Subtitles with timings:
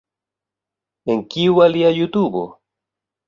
[1.15, 2.45] En kiu alia jutubo?